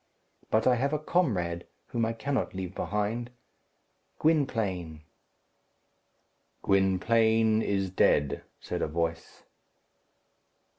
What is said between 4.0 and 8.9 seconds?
Gwynplaine." "Gwynplaine is dead," said a